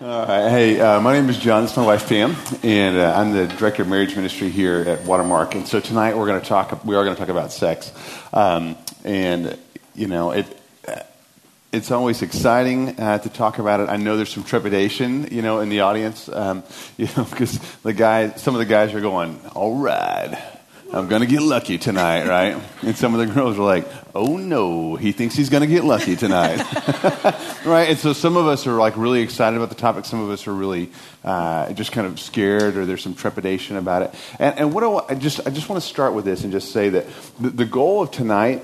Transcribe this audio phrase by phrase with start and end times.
[0.00, 0.48] All right.
[0.48, 1.64] Hey, uh, my name is John.
[1.64, 5.56] It's my wife Pam, and uh, I'm the director of marriage ministry here at Watermark.
[5.56, 6.84] And so tonight we're going to talk.
[6.84, 7.90] We are going to talk about sex,
[8.32, 9.58] um, and
[9.96, 10.46] you know it.
[11.72, 13.88] It's always exciting uh, to talk about it.
[13.88, 16.62] I know there's some trepidation, you know, in the audience, um,
[16.96, 20.40] you know, because the guys, some of the guys are going, "All right,
[20.90, 22.58] I'm going to get lucky tonight, right?
[22.80, 25.84] And some of the girls are like, oh no, he thinks he's going to get
[25.84, 26.56] lucky tonight,
[27.66, 27.90] right?
[27.90, 30.06] And so some of us are like really excited about the topic.
[30.06, 30.90] Some of us are really
[31.24, 34.14] uh, just kind of scared or there's some trepidation about it.
[34.38, 36.72] And, and what I, I just, I just want to start with this and just
[36.72, 37.06] say that
[37.38, 38.62] the, the goal of tonight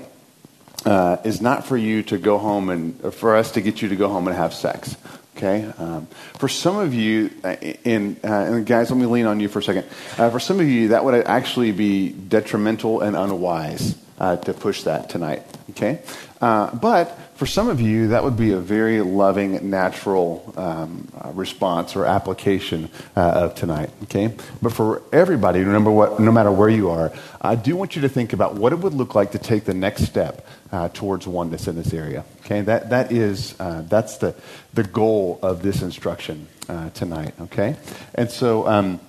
[0.83, 3.95] uh, is not for you to go home and for us to get you to
[3.95, 4.97] go home and have sex.
[5.35, 6.07] Okay, um,
[6.39, 9.59] for some of you, uh, and, uh, and, guys, let me lean on you for
[9.59, 9.85] a second.
[10.17, 14.83] Uh, for some of you, that would actually be detrimental and unwise uh, to push
[14.83, 15.43] that tonight.
[15.71, 16.01] Okay,
[16.39, 21.31] uh, but for some of you, that would be a very loving, natural um, uh,
[21.31, 23.89] response or application of tonight.
[24.03, 27.11] Okay, but for everybody, remember what, no matter where you are,
[27.41, 29.73] I do want you to think about what it would look like to take the
[29.73, 32.25] next step uh, towards oneness in this area.
[32.45, 34.35] Okay, that, that is, uh, that's the,
[34.73, 37.33] the goal of this instruction uh, tonight.
[37.41, 37.75] Okay,
[38.13, 38.99] and so um,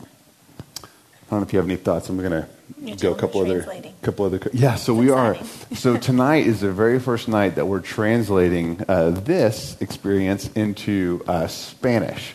[1.27, 2.09] I don't know if you have any thoughts.
[2.09, 3.67] I'm going to go a couple other,
[4.01, 4.41] couple other.
[4.53, 5.37] Yeah, so we are.
[5.75, 11.49] so tonight is the very first night that we're translating uh, this experience into uh,
[11.49, 12.35] Spanish.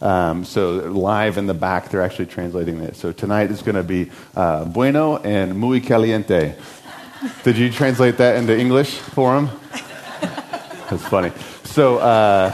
[0.00, 2.94] Um, so live in the back, they're actually translating it.
[2.94, 6.54] So tonight is going to be uh, bueno and muy caliente.
[7.42, 9.50] Did you translate that into English for him?
[10.88, 11.32] That's funny.
[11.64, 12.50] So, uh,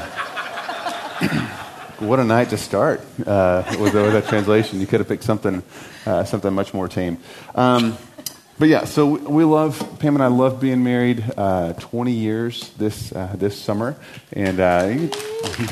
[1.99, 4.81] what a night to start uh, with, with, that translation.
[4.81, 5.63] You could have picked something,
[6.05, 7.19] uh, something much more tame.
[7.55, 7.97] Um,
[8.59, 11.25] but yeah, so we love Pam and I love being married.
[11.37, 13.97] Uh, Twenty years this uh, this summer,
[14.33, 14.89] and uh,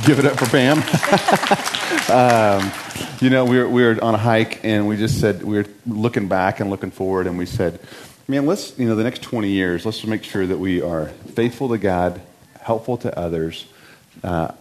[0.05, 0.79] give it up for Pam.
[2.11, 2.73] um,
[3.21, 5.67] you know, we were we were on a hike, and we just said we were
[5.87, 7.81] looking back and looking forward, and we said
[8.27, 11.69] man, let's, you know, the next 20 years, let's make sure that we are faithful
[11.69, 12.21] to God,
[12.61, 13.67] helpful to others,
[14.25, 14.53] uh,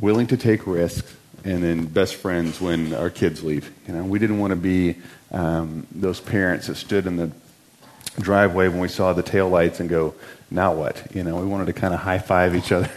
[0.00, 3.72] willing to take risks, and then best friends when our kids leave.
[3.86, 4.96] You know, we didn't want to be
[5.30, 7.30] um, those parents that stood in the
[8.18, 10.14] driveway when we saw the tail lights and go,
[10.52, 11.02] now what?
[11.14, 12.90] You know, we wanted to kind of high five each other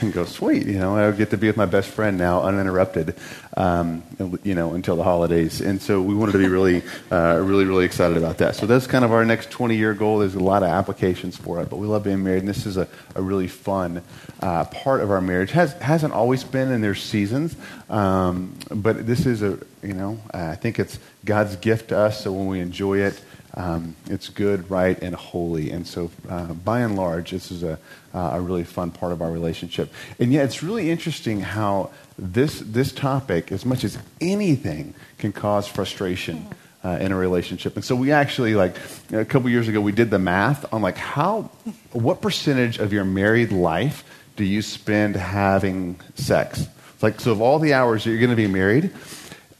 [0.00, 3.14] and go, sweet, you know, I get to be with my best friend now uninterrupted,
[3.56, 4.02] um,
[4.42, 5.60] you know, until the holidays.
[5.60, 6.82] And so we wanted to be really,
[7.12, 8.56] uh, really, really excited about that.
[8.56, 10.18] So that's kind of our next 20 year goal.
[10.18, 12.76] There's a lot of applications for it, but we love being married, and this is
[12.76, 14.02] a, a really fun
[14.40, 15.50] uh, part of our marriage.
[15.50, 17.54] Has, hasn't always been, and there's seasons,
[17.90, 22.32] um, but this is a, you know, I think it's God's gift to us, so
[22.32, 23.20] when we enjoy it,
[23.56, 25.70] um, it's good, right, and holy.
[25.70, 27.78] And so, uh, by and large, this is a,
[28.12, 29.92] uh, a really fun part of our relationship.
[30.18, 35.66] And yet, it's really interesting how this, this topic, as much as anything, can cause
[35.66, 36.46] frustration.
[36.82, 37.76] Uh, in a relationship.
[37.76, 38.76] And so we actually, like,
[39.10, 41.50] a couple years ago, we did the math on, like, how,
[41.92, 44.04] what percentage of your married life
[44.36, 46.68] do you spend having sex?
[47.04, 48.90] like, so of all the hours that you're going to be married,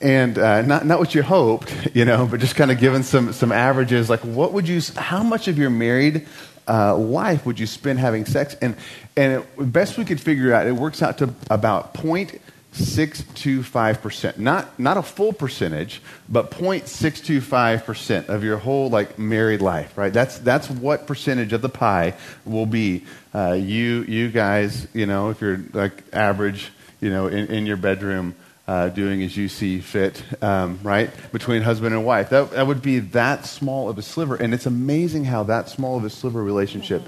[0.00, 3.32] and uh, not, not what you hoped, you know, but just kind of giving some,
[3.32, 4.10] some averages.
[4.10, 6.27] Like, what would you, how much of your married
[6.69, 8.55] uh, life would you spend having sex?
[8.60, 8.77] And,
[9.16, 14.38] and it, best we could figure out, it works out to about 0.625%.
[14.38, 20.12] Not, not a full percentage, but 0.625% of your whole, like, married life, right?
[20.12, 23.05] That's, that's what percentage of the pie will be.
[23.34, 27.76] Uh, you, you guys, you know, if you're, like, average, you know, in, in your
[27.76, 28.34] bedroom,
[28.66, 31.10] uh, doing as you see fit, um, right?
[31.32, 32.30] Between husband and wife.
[32.30, 34.36] That, that would be that small of a sliver.
[34.36, 37.02] And it's amazing how that small of a sliver relationship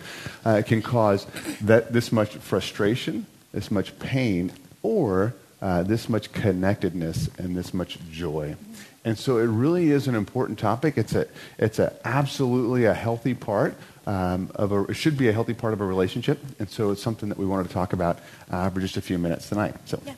[0.45, 1.27] uh, can cause
[1.63, 4.53] that, this much frustration, this much pain,
[4.83, 8.57] or uh, this much connectedness and this much joy.
[9.05, 10.99] And so it really is an important topic.
[10.99, 11.27] It's a,
[11.59, 15.73] it's a absolutely a healthy part um, of a, it should be a healthy part
[15.73, 16.39] of a relationship.
[16.59, 18.19] And so it's something that we wanted to talk about
[18.51, 19.75] uh, for just a few minutes tonight.
[19.87, 20.03] So.
[20.05, 20.15] Yeah.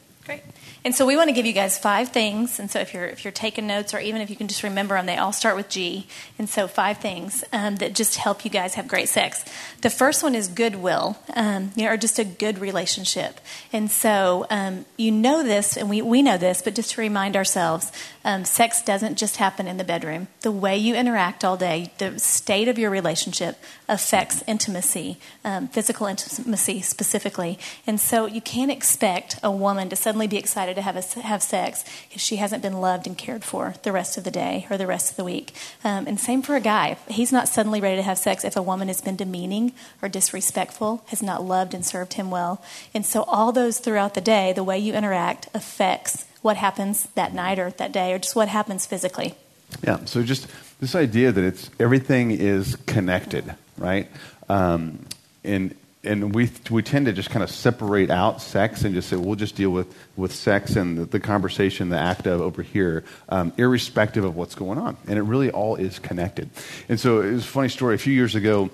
[0.89, 2.59] And so we want to give you guys five things.
[2.59, 4.95] And so if you're if you're taking notes, or even if you can just remember
[4.95, 6.07] them, they all start with G.
[6.39, 9.45] And so five things um, that just help you guys have great sex.
[9.83, 13.39] The first one is goodwill, um, you know, or just a good relationship.
[13.71, 17.37] And so um, you know this, and we, we know this, but just to remind
[17.37, 17.93] ourselves,
[18.29, 20.29] um, sex doesn't just happen in the bedroom.
[20.43, 23.57] The way you interact all day, the state of your relationship
[23.89, 27.59] affects intimacy, um, physical intimacy specifically.
[27.87, 31.43] And so you can't expect a woman to suddenly be excited to have, a, have
[31.43, 34.77] sex if she hasn't been loved and cared for the rest of the day or
[34.77, 35.55] the rest of the week.
[35.83, 36.99] Um, and same for a guy.
[37.09, 39.73] He's not suddenly ready to have sex if a woman has been demeaning
[40.03, 42.63] or disrespectful, has not loved and served him well.
[42.93, 47.35] And so, all those throughout the day, the way you interact affects what happens that
[47.35, 49.35] night or that day or just what happens physically.
[49.83, 50.47] Yeah, so just
[50.81, 54.09] this idea that it's everything is connected, right?
[54.49, 55.05] Um,
[55.45, 55.75] and
[56.05, 59.37] and we we tend to just kind of separate out sex and just say we'll
[59.37, 63.53] just deal with with sex and the, the conversation, the act of over here, um,
[63.59, 64.97] irrespective of what's going on.
[65.07, 66.51] And it really all is connected.
[66.89, 67.95] And so it was a funny story.
[67.95, 68.71] A few years ago,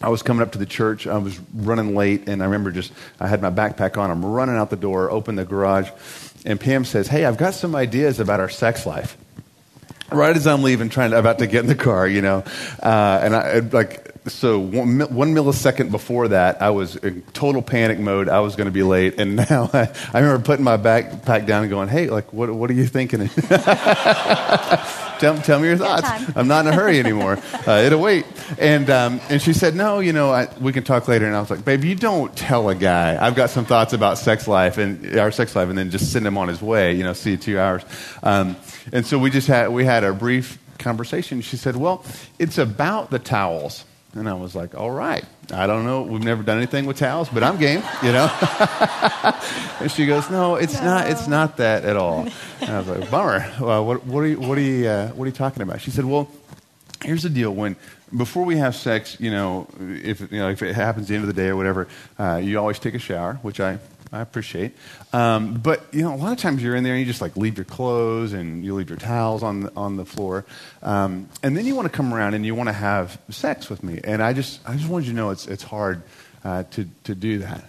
[0.00, 1.06] I was coming up to the church.
[1.06, 4.10] I was running late, and I remember just I had my backpack on.
[4.10, 5.90] I'm running out the door, open the garage,
[6.44, 9.16] and Pam says, "Hey, I've got some ideas about our sex life."
[10.10, 12.44] Right as I'm leaving, trying to, about to get in the car, you know,
[12.82, 17.98] uh, and I like so one, one, millisecond before that, I was in total panic
[17.98, 18.28] mode.
[18.28, 21.62] I was going to be late, and now I, I remember putting my backpack down
[21.62, 23.28] and going, "Hey, like, what, what are you thinking?"
[25.22, 26.36] tell, tell me your thoughts.
[26.36, 27.38] I'm not in a hurry anymore.
[27.64, 28.26] Uh, it'll wait.
[28.58, 31.40] And um, and she said, "No, you know, I, we can talk later." And I
[31.40, 33.24] was like, "Babe, you don't tell a guy.
[33.24, 36.26] I've got some thoughts about sex life and our sex life, and then just send
[36.26, 36.94] him on his way.
[36.94, 37.84] You know, see you two hours."
[38.24, 38.56] Um,
[38.92, 41.40] and so we just had we had a brief conversation.
[41.40, 42.04] She said, "Well,
[42.40, 45.24] it's about the towels." And I was like, all right.
[45.52, 46.02] I don't know.
[46.02, 48.30] We've never done anything with towels, but I'm game, you know?
[49.80, 50.84] and she goes, no, it's no.
[50.84, 52.28] not, it's not that at all.
[52.60, 53.50] And I was like, bummer.
[53.58, 55.80] Well, what, what, are you, what, are you, uh, what are you talking about?
[55.80, 56.28] She said, well,
[57.02, 57.52] here's the deal.
[57.52, 57.76] When,
[58.14, 61.24] before we have sex, you know, if, you know, if it happens at the end
[61.24, 61.88] of the day or whatever,
[62.18, 63.78] uh, you always take a shower, which I
[64.12, 64.76] I appreciate.
[65.14, 67.34] Um, but you know, a lot of times you're in there and you just like
[67.34, 70.44] leave your clothes and you leave your towels on the, on the floor,
[70.82, 73.82] um, and then you want to come around and you want to have sex with
[73.82, 74.00] me.
[74.04, 76.02] And I just I just wanted you to know it's it's hard
[76.44, 77.64] uh, to to do that.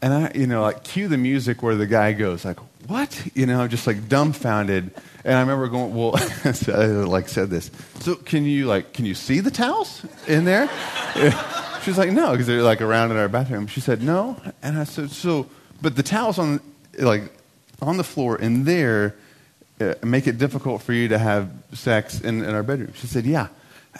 [0.00, 2.58] And I you know like cue the music where the guy goes like
[2.88, 4.90] what you know just like dumbfounded.
[5.26, 6.12] And I remember going well
[7.08, 7.70] like said this.
[8.00, 10.70] So can you like can you see the towels in there?
[11.84, 13.66] She's like, no, because they're like around in our bathroom.
[13.66, 14.40] She said, no.
[14.62, 15.46] And I said, so,
[15.82, 16.60] but the towels on,
[16.98, 17.30] like,
[17.82, 19.16] on the floor in there
[19.80, 22.92] uh, make it difficult for you to have sex in, in our bedroom.
[22.94, 23.48] She said, yeah.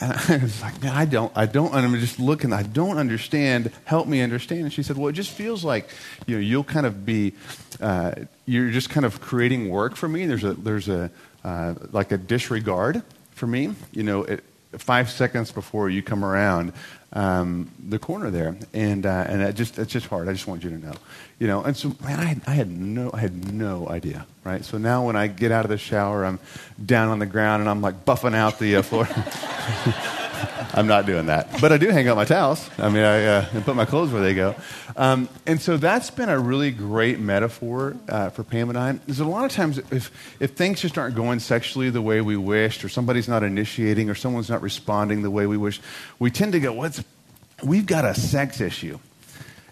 [0.00, 2.96] And I was like, man, I don't, I don't, and I'm just looking, I don't
[2.96, 3.70] understand.
[3.84, 4.62] Help me understand.
[4.62, 5.88] And she said, well, it just feels like,
[6.26, 7.34] you know, you'll kind of be,
[7.80, 8.12] uh,
[8.46, 10.26] you're just kind of creating work for me.
[10.26, 11.10] There's a, there's a,
[11.44, 13.02] uh, like a disregard
[13.32, 13.74] for me.
[13.92, 14.42] You know, it,
[14.78, 16.72] five seconds before you come around
[17.14, 20.28] um, the corner there, and uh, and it just it's just hard.
[20.28, 20.94] I just want you to know,
[21.38, 21.62] you know.
[21.62, 24.64] And so, man, I had, I had no I had no idea, right?
[24.64, 26.40] So now when I get out of the shower, I'm
[26.84, 29.08] down on the ground and I'm like buffing out the uh, floor.
[30.74, 31.60] I'm not doing that.
[31.60, 32.68] But I do hang out my towels.
[32.78, 34.56] I mean, I uh, put my clothes where they go.
[34.96, 38.92] Um, and so that's been a really great metaphor uh, for Pam and I.
[38.92, 40.10] Because a lot of times, if,
[40.40, 44.16] if things just aren't going sexually the way we wished, or somebody's not initiating, or
[44.16, 45.80] someone's not responding the way we wish,
[46.18, 47.04] we tend to go, What's,
[47.62, 48.98] we've got a sex issue.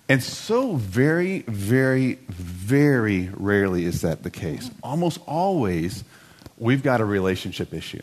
[0.08, 4.70] And so very, very, very rarely is that the case.
[4.84, 6.04] Almost always,
[6.58, 8.02] we've got a relationship issue.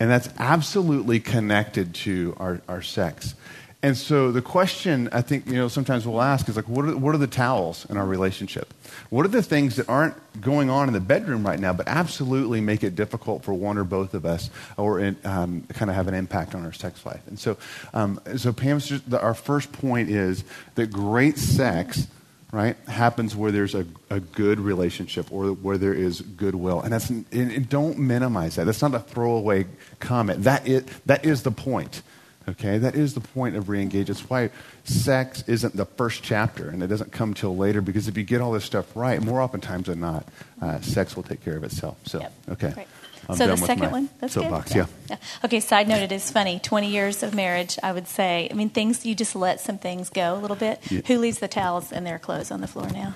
[0.00, 3.34] And that's absolutely connected to our, our sex.
[3.82, 6.96] And so the question I think you know sometimes we'll ask is like, what are,
[6.96, 8.74] what are the towels in our relationship?
[9.08, 12.60] What are the things that aren't going on in the bedroom right now, but absolutely
[12.60, 16.14] make it difficult for one or both of us, or um, kind of have an
[16.14, 17.26] impact on our sex life?
[17.26, 17.56] And so,
[17.94, 20.44] um, so just, our first point is
[20.74, 22.06] that great sex
[22.52, 26.80] right, happens where there's a, a good relationship or where there is goodwill.
[26.80, 28.64] And, that's, and don't minimize that.
[28.64, 29.66] That's not a throwaway
[30.00, 30.44] comment.
[30.44, 32.02] That is, that is the point.
[32.48, 34.08] Okay, that is the point of reengage.
[34.08, 34.50] It's why
[34.84, 38.40] sex isn't the first chapter and it doesn't come till later because if you get
[38.40, 40.26] all this stuff right, more oftentimes than not,
[40.60, 41.98] uh, sex will take care of itself.
[42.04, 42.32] So, yep.
[42.48, 42.86] okay.
[43.28, 44.76] I'm so the second one, that's soapbox, good.
[44.78, 44.86] Yeah.
[45.10, 45.16] yeah.
[45.44, 45.60] Okay.
[45.60, 46.58] Side note: It is funny.
[46.58, 48.48] Twenty years of marriage, I would say.
[48.50, 50.80] I mean, things you just let some things go a little bit.
[50.90, 51.00] Yeah.
[51.06, 53.14] Who leaves the towels and their clothes on the floor now?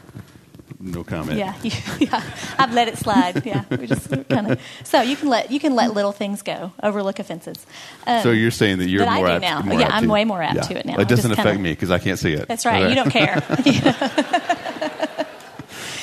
[0.84, 1.38] No comment.
[1.38, 1.54] Yeah,
[1.99, 2.23] yeah.
[2.58, 3.46] I've let it slide.
[3.46, 4.61] Yeah, we just kind of.
[4.82, 7.64] So you can let you can let little things go, overlook offenses.
[8.06, 9.42] Um, so you're saying that you're more I apt.
[9.42, 9.62] now.
[9.62, 10.99] More yeah, I'm way more apt to it now.
[10.99, 12.49] It doesn't affect kinda, me because I can't see it.
[12.49, 12.82] That's right.
[12.82, 12.90] Okay.
[12.90, 14.58] You don't care.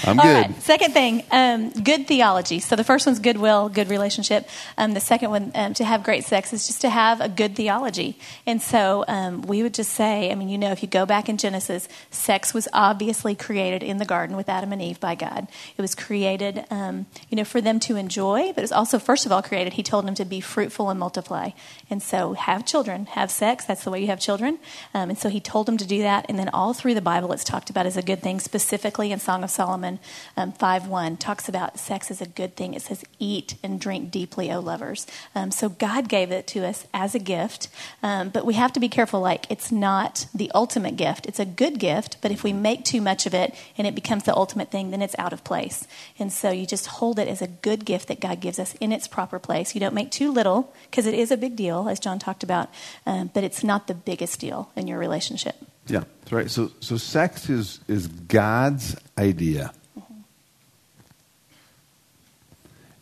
[0.04, 0.48] I'm All good.
[0.48, 0.62] Right.
[0.64, 2.60] Second thing, um, good theology.
[2.60, 4.50] So the first one's goodwill, good relationship.
[4.76, 7.56] Um, the second one, um, to have great sex, is just to have a good
[7.56, 8.18] theology.
[8.48, 11.30] And so um, we would just say, I mean, you know, if you go back
[11.30, 15.48] in Genesis, sex was obviously created in the garden with Adam and Eve by God.
[15.78, 19.28] It was created, um, you know, for them to enjoy, but it was also, first
[19.28, 19.74] of all, created.
[19.74, 21.52] He told them to be fruitful and multiply.
[21.92, 23.66] And so have children, have sex.
[23.66, 24.58] That's the way you have children.
[24.96, 26.26] Um, and so he told them to do that.
[26.28, 29.20] And then all through the Bible, it's talked about as a good thing, specifically in
[29.20, 30.00] Song of Solomon John
[30.38, 32.74] um, 5 1 talks about sex as a good thing.
[32.74, 35.08] It says, Eat and drink deeply, O lovers.
[35.36, 37.68] Um, so God gave it to us as a gift,
[38.04, 39.20] um, but we have to be careful.
[39.20, 41.26] Like, it's not the ultimate gift.
[41.26, 44.24] It's a good gift, but if we make too much of it and it becomes
[44.24, 45.88] the ultimate thing, then it's out of place.
[46.20, 48.92] And so you just hold it as a good gift that God gives us in
[48.92, 49.76] its proper place.
[49.76, 52.70] You don't make too little, because it is a big deal, as John talked about,
[53.06, 55.56] um, but it's not the biggest deal in your relationship.
[55.88, 56.50] Yeah, that's right.
[56.50, 59.74] So, so sex is, is God's idea.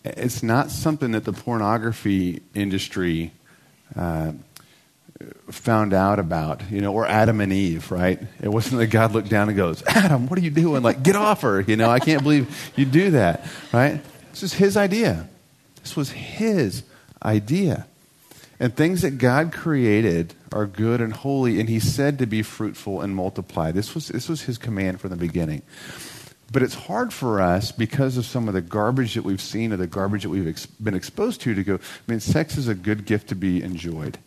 [0.04, 3.32] It's not something that the pornography industry
[3.96, 4.32] uh,
[5.50, 8.20] found out about, you know, or Adam and Eve, right?
[8.42, 10.84] It wasn't that God looked down and goes, Adam, what are you doing?
[10.84, 11.62] Like, get off her.
[11.62, 14.02] You know, I can't believe you do that, right?
[14.32, 15.28] This is his idea.
[15.82, 16.84] This was his
[17.24, 17.86] idea.
[18.60, 23.02] And things that God created are good and holy, and He said to be fruitful
[23.02, 23.72] and multiply.
[23.72, 25.62] This was, this was His command from the beginning.
[26.52, 29.78] But it's hard for us because of some of the garbage that we've seen or
[29.78, 32.76] the garbage that we've ex- been exposed to to go, I mean, sex is a
[32.76, 34.18] good gift to be enjoyed.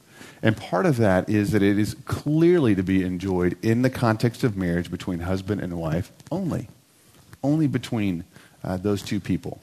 [0.41, 4.45] And part of that is that it is clearly to be enjoyed in the context
[4.45, 6.69] of marriage between husband and wife only.
[7.43, 8.25] Only between
[8.62, 9.59] uh, those two people.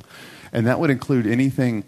[0.52, 1.84] And that would include anything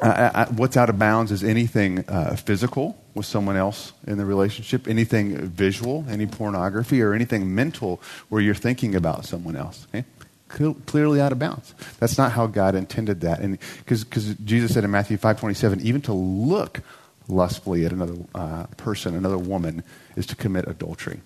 [0.00, 4.24] uh, I, what's out of bounds is anything uh, physical with someone else in the
[4.24, 9.86] relationship, anything visual, any pornography, or anything mental where you're thinking about someone else.
[9.88, 10.04] Okay?
[10.86, 11.74] Clearly out of bounds.
[11.98, 13.40] That's not how God intended that.
[13.40, 14.04] And because
[14.44, 16.82] Jesus said in Matthew 5:27, even to look
[17.26, 19.82] lustfully at another uh, person, another woman,
[20.14, 21.20] is to commit adultery.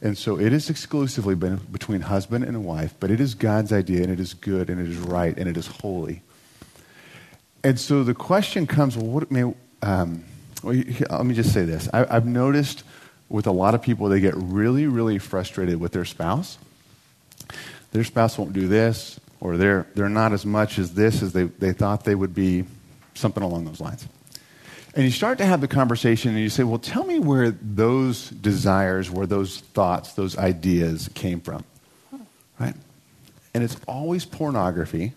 [0.00, 4.12] And so it is exclusively between husband and wife, but it is God's idea, and
[4.12, 6.22] it is good, and it is right, and it is holy.
[7.64, 10.24] And so the question comes well, what may, um,
[10.62, 10.74] well,
[11.10, 11.88] let me just say this.
[11.92, 12.84] I, I've noticed
[13.28, 16.58] with a lot of people, they get really, really frustrated with their spouse.
[17.92, 21.44] Their spouse won't do this, or they're, they're not as much as this as they,
[21.44, 22.64] they thought they would be,
[23.14, 24.06] something along those lines.
[24.94, 28.30] And you start to have the conversation and you say, well, tell me where those
[28.30, 31.64] desires, where those thoughts, those ideas came from.
[32.58, 32.74] Right?
[33.54, 35.12] And it's always pornography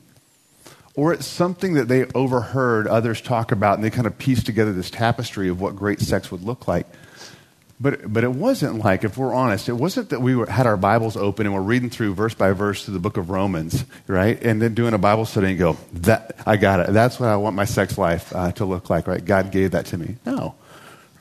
[0.95, 4.73] or it's something that they overheard others talk about and they kind of pieced together
[4.73, 6.85] this tapestry of what great sex would look like.
[7.79, 10.77] But, but it wasn't like, if we're honest, it wasn't that we were, had our
[10.77, 14.39] Bibles open and we're reading through verse by verse through the book of Romans, right?
[14.43, 16.93] And then doing a Bible study and go, that, I got it.
[16.93, 19.23] That's what I want my sex life uh, to look like, right?
[19.25, 20.17] God gave that to me.
[20.27, 20.53] No,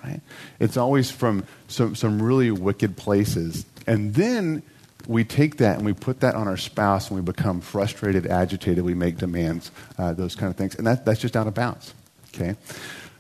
[0.05, 0.21] right?
[0.59, 3.65] It's always from some, some really wicked places.
[3.87, 4.63] And then
[5.11, 8.85] we take that and we put that on our spouse and we become frustrated, agitated,
[8.85, 10.77] we make demands, uh, those kind of things.
[10.77, 11.95] And that, that's just out of bounds,
[12.33, 12.55] okay?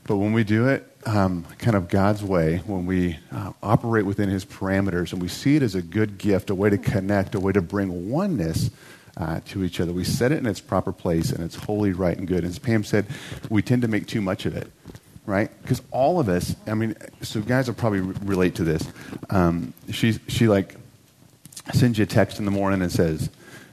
[0.04, 4.28] But when we do it um, kind of God's way, when we uh, operate within
[4.28, 7.40] His parameters and we see it as a good gift, a way to connect, a
[7.40, 8.70] way to bring oneness
[9.16, 12.16] uh, to each other, we set it in its proper place and it's holy, right,
[12.16, 12.44] and good.
[12.44, 13.04] As Pam said,
[13.49, 14.70] we tend to make too much of it
[15.26, 15.50] right?
[15.62, 18.82] Because all of us, I mean, so guys will probably relate to this.
[19.28, 20.75] Um, she, she like
[21.73, 23.31] sends you a text in the morning and says,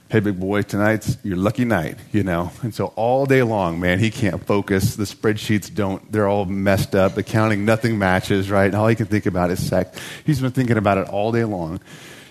[0.10, 2.52] Hey, big boy, tonight's your lucky night, you know.
[2.62, 4.96] And so all day long, man, he can't focus.
[4.96, 7.16] The spreadsheets don't, they're all messed up.
[7.16, 8.68] The counting, nothing matches, right?
[8.68, 10.00] And all he can think about is sex.
[10.26, 11.82] He's been thinking about it all day long.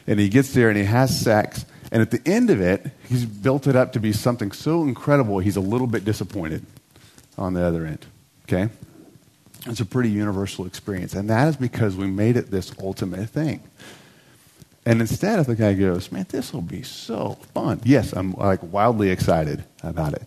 [0.07, 1.67] And he gets there and he has sex.
[1.93, 5.39] And at the end of it, he's built it up to be something so incredible,
[5.39, 6.65] he's a little bit disappointed
[7.37, 8.07] on the other end,
[8.45, 8.71] okay?
[9.67, 11.15] It's a pretty universal experience.
[11.15, 13.63] And that is because we made it this ultimate thing.
[14.87, 17.81] And instead, if the guy goes, man, this will be so fun.
[17.85, 20.23] Yes, I'm like wildly excited about it.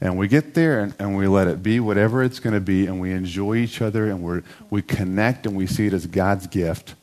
[0.00, 2.86] And we get there and, and we let it be whatever it's going to be,
[2.86, 6.46] and we enjoy each other, and we we connect, and we see it as God's
[6.46, 6.94] gift.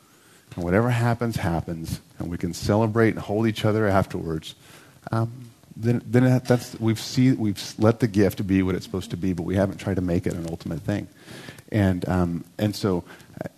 [0.55, 4.55] And whatever happens, happens, and we can celebrate and hold each other afterwards.
[5.11, 9.17] Um, then, then that's we've see we've let the gift be what it's supposed to
[9.17, 11.09] be, but we haven't tried to make it an ultimate thing.
[11.69, 13.03] And um, and so,
[13.43, 13.49] uh,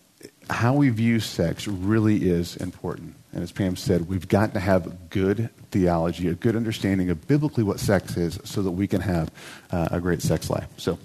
[0.49, 3.13] how we view sex really is important.
[3.37, 7.63] And as Pam said, we've got to have good theology, a good understanding of biblically
[7.63, 9.29] what sex is, so that we can have
[9.69, 10.67] uh, a great sex life.
[10.77, 10.97] So,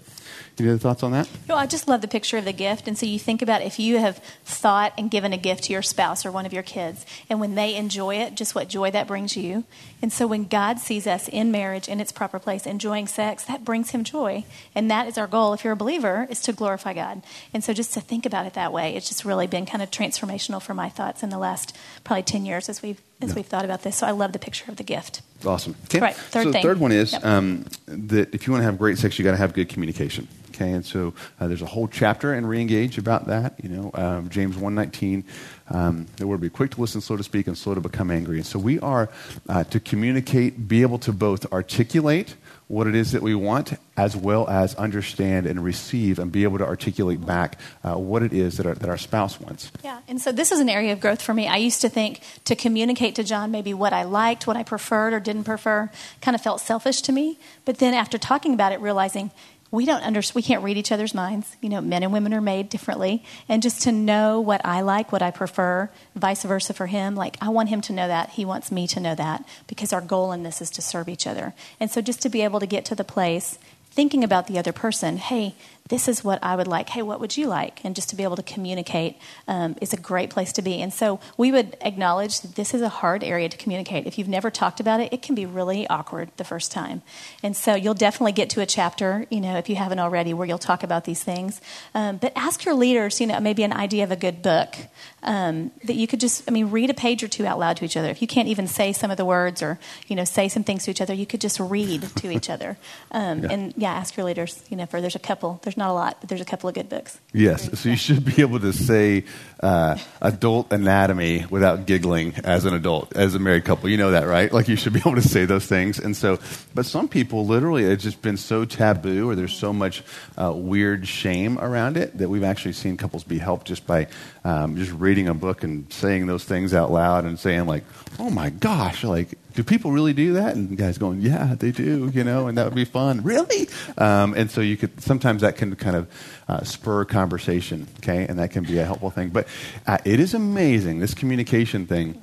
[0.58, 1.28] any other thoughts on that?
[1.48, 2.86] No, I just love the picture of the gift.
[2.86, 5.82] And so you think about if you have thought and given a gift to your
[5.82, 9.06] spouse or one of your kids, and when they enjoy it, just what joy that
[9.06, 9.64] brings you.
[10.00, 13.64] And so when God sees us in marriage in its proper place, enjoying sex, that
[13.64, 14.44] brings him joy.
[14.74, 17.22] And that is our goal, if you're a believer, is to glorify God.
[17.54, 19.90] And so just to think about it that way, it's just really been kind of
[19.90, 23.36] transformational for my thoughts in the last probably 10 years as we've as yeah.
[23.36, 23.96] we've thought about this.
[23.96, 25.22] So I love the picture of the gift.
[25.44, 25.74] Awesome.
[25.84, 26.00] Okay.
[26.00, 26.14] Right.
[26.14, 26.62] Third so thing.
[26.62, 27.24] the third one is yep.
[27.24, 30.28] um, that if you want to have great sex, you got to have good communication.
[30.54, 33.54] Okay, and so uh, there's a whole chapter in Reengage about that.
[33.62, 35.24] You know, um, James 119,
[35.70, 38.10] um, that we're to be quick to listen, slow to speak, and slow to become
[38.10, 38.36] angry.
[38.36, 39.08] And so we are
[39.48, 42.36] uh, to communicate, be able to both articulate
[42.72, 46.56] what it is that we want, as well as understand and receive and be able
[46.56, 49.70] to articulate back uh, what it is that our, that our spouse wants.
[49.84, 51.46] Yeah, and so this is an area of growth for me.
[51.46, 55.12] I used to think to communicate to John maybe what I liked, what I preferred
[55.12, 55.90] or didn't prefer,
[56.22, 57.38] kind of felt selfish to me.
[57.66, 59.32] But then after talking about it, realizing
[59.72, 61.56] we don't under, we can't read each other's minds.
[61.60, 65.10] You know, men and women are made differently, and just to know what I like,
[65.10, 67.16] what I prefer, vice versa for him.
[67.16, 70.02] Like I want him to know that, he wants me to know that, because our
[70.02, 71.54] goal in this is to serve each other.
[71.80, 73.58] And so, just to be able to get to the place
[73.90, 75.54] thinking about the other person, hey,
[75.88, 76.88] this is what I would like.
[76.88, 77.84] Hey, what would you like?
[77.84, 79.16] And just to be able to communicate
[79.48, 80.80] um, is a great place to be.
[80.80, 84.06] And so we would acknowledge that this is a hard area to communicate.
[84.06, 87.02] If you've never talked about it, it can be really awkward the first time.
[87.42, 90.46] And so you'll definitely get to a chapter, you know, if you haven't already, where
[90.46, 91.60] you'll talk about these things.
[91.94, 94.74] Um, but ask your leaders, you know, maybe an idea of a good book
[95.22, 97.84] um, that you could just, I mean, read a page or two out loud to
[97.84, 98.08] each other.
[98.08, 100.84] If you can't even say some of the words or, you know, say some things
[100.84, 102.76] to each other, you could just read to each other.
[103.10, 103.52] Um, yeah.
[103.52, 106.16] And yeah, ask your leaders, you know, for there's a couple, there's not a lot,
[106.20, 107.18] but there's a couple of good books.
[107.34, 109.24] Yes, so you should be able to say
[109.60, 113.90] uh, adult anatomy without giggling as an adult, as a married couple.
[113.90, 114.50] You know that, right?
[114.50, 115.98] Like you should be able to say those things.
[115.98, 116.38] And so,
[116.74, 120.02] but some people literally, it's just been so taboo or there's so much
[120.38, 124.06] uh, weird shame around it that we've actually seen couples be helped just by
[124.44, 127.84] um, just reading a book and saying those things out loud and saying like,
[128.18, 130.54] oh my gosh, like do people really do that?
[130.54, 133.22] And guy's going, yeah, they do, you know, and that would be fun.
[133.22, 133.68] really?
[133.98, 136.08] Um, and so you could, sometimes that can kind of
[136.48, 139.30] uh, spur conversation, okay, and that can be a helpful thing.
[139.30, 139.48] But
[139.86, 142.20] uh, it is amazing, this communication thing.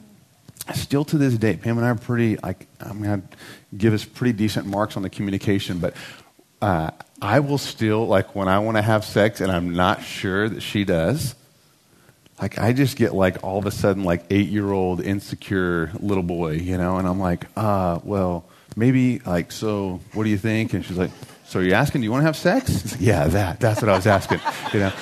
[0.73, 3.21] Still to this day, Pam and I are pretty, like, I'm to
[3.75, 5.95] give us pretty decent marks on the communication, but
[6.61, 6.91] uh,
[7.21, 10.61] I will still, like, when I want to have sex and I'm not sure that
[10.61, 11.33] she does,
[12.41, 16.23] like I just get like all of a sudden like eight year old insecure little
[16.23, 19.99] boy, you know, and I'm like, uh, well, maybe like so.
[20.13, 20.73] What do you think?
[20.73, 21.11] And she's like,
[21.45, 22.01] so are you asking?
[22.01, 22.91] Do you want to have sex?
[22.91, 23.59] Like, yeah, that.
[23.59, 24.39] That's what I was asking,
[24.73, 24.93] you know.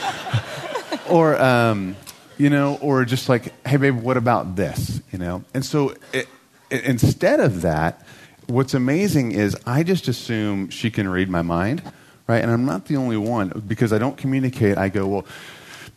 [1.10, 1.96] or um,
[2.38, 5.01] you know, or just like, hey, babe, what about this?
[5.12, 6.27] You know, and so it,
[6.70, 8.06] it, instead of that,
[8.48, 11.84] what's amazing is I just assume she can read my mind,
[12.27, 12.41] right?
[12.41, 14.78] And I'm not the only one because I don't communicate.
[14.78, 15.26] I go, well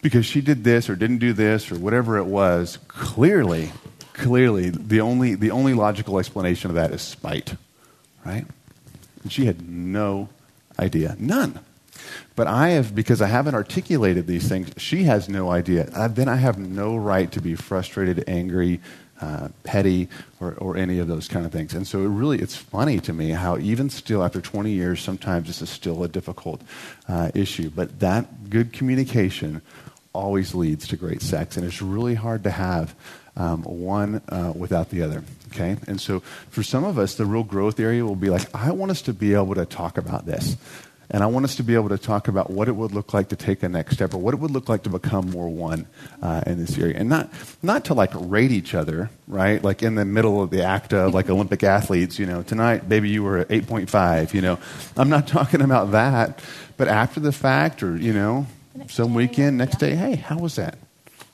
[0.03, 3.73] because she did this or didn't do this or whatever it was, clearly,
[4.13, 7.55] clearly, the only, the only logical explanation of that is spite,
[8.25, 8.47] right?
[9.23, 10.29] And she had no
[10.79, 11.61] idea, none.
[12.35, 15.91] But I have, because I haven't articulated these things, she has no idea.
[15.95, 18.81] Uh, then I have no right to be frustrated, angry,
[19.21, 20.09] uh, petty,
[20.41, 21.75] or, or any of those kind of things.
[21.75, 25.49] And so it really, it's funny to me how even still after 20 years, sometimes
[25.49, 26.63] this is still a difficult
[27.07, 27.69] uh, issue.
[27.69, 29.61] But that good communication
[30.13, 32.95] always leads to great sex, and it's really hard to have
[33.37, 35.25] um, one uh, without the other.
[35.53, 36.21] Okay, and so
[36.51, 39.13] for some of us, the real growth area will be like, I want us to
[39.13, 40.57] be able to talk about this.
[41.13, 43.31] And I want us to be able to talk about what it would look like
[43.31, 45.87] to take a next step or what it would look like to become more one
[46.23, 46.97] uh, in this area.
[46.97, 47.29] And not,
[47.63, 49.63] not to like rate each other, right?
[49.63, 53.09] Like in the middle of the act of like Olympic athletes, you know, tonight, baby,
[53.09, 54.61] you were at 8.5, you know.
[54.97, 56.41] I'm not talking about that.
[56.77, 58.47] But after the fact or, you know,
[58.89, 60.79] some weekend, next day, hey, how was that?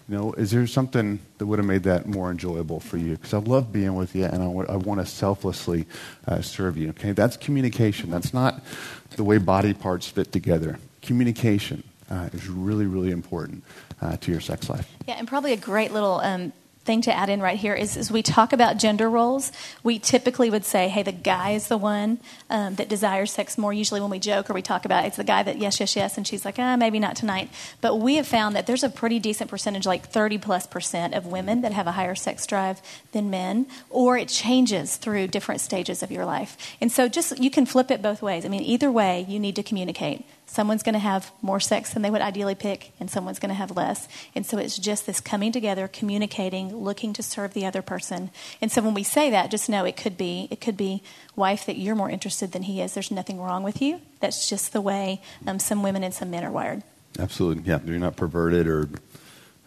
[0.09, 3.17] You know, is there something that would have made that more enjoyable for you?
[3.17, 5.87] Because I love being with you, and I, w- I want to selflessly
[6.29, 6.91] uh, serve you.
[6.91, 8.11] Okay, that's communication.
[8.11, 8.63] That's not
[9.17, 10.79] the way body parts fit together.
[11.03, 13.65] Communication uh, is really, really important
[14.01, 14.89] uh, to your sex life.
[15.09, 16.53] Yeah, and probably a great little um,
[16.87, 20.49] thing to add in right here is as we talk about gender roles, we typically
[20.49, 22.19] would say, hey, the guy is the one
[22.49, 23.73] um, that desires sex more.
[23.73, 25.97] Usually when we joke or we talk about it, it's the guy that, yes, yes,
[25.97, 27.51] yes, and she's like, ah, maybe not tonight.
[27.81, 31.27] But we have found that there's a pretty decent percentage, like 30 plus percent of
[31.27, 32.81] women that have a higher sex drive
[33.13, 36.57] than men, or it changes through different stages of your life.
[36.81, 38.47] And so just, you can flip it both ways.
[38.47, 42.03] I mean, either way, you need to communicate someone's going to have more sex than
[42.03, 44.09] they would ideally pick, and someone's going to have less.
[44.35, 48.31] And so it's just this coming together, communicating, looking to serve the other person.
[48.61, 51.03] And so when we say that, just know it could be it could be
[51.35, 52.95] wife that you're more interested than he is.
[52.95, 54.01] There's nothing wrong with you.
[54.21, 56.83] That's just the way um, some women and some men are wired.
[57.19, 57.81] Absolutely, yeah.
[57.85, 58.89] You're not perverted or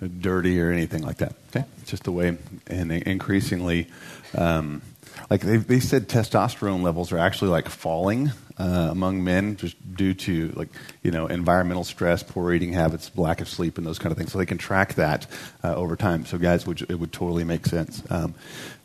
[0.07, 1.33] dirty or anything like that.
[1.49, 2.37] Okay, it's just the way.
[2.67, 3.87] And increasingly.
[4.35, 4.81] Um,
[5.29, 10.13] like they, they said testosterone levels are actually like falling uh, among men just due
[10.13, 10.69] to like
[11.01, 14.31] you know environmental stress, poor eating habits, lack of sleep, and those kind of things.
[14.31, 15.27] So they can track that
[15.63, 16.25] uh, over time.
[16.25, 18.35] So guys, would, it would totally make sense um,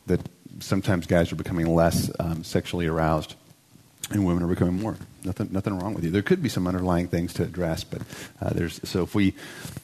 [0.07, 0.21] that
[0.61, 3.35] sometimes guys are becoming less um, sexually aroused.
[4.11, 4.97] and women are becoming more.
[5.25, 6.11] Nothing, nothing wrong with you.
[6.11, 8.03] There could be some underlying things to address, but
[8.41, 9.35] uh, there's so if we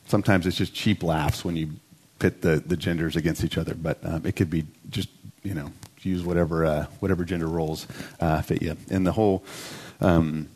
[0.07, 1.71] sometimes it's just cheap laughs when you
[2.19, 5.09] pit the, the genders against each other, but um, it could be just
[5.43, 7.87] you know use whatever uh, whatever gender roles
[8.21, 8.77] uh, fit you.
[8.91, 9.45] And the whole.
[10.01, 10.49] Um,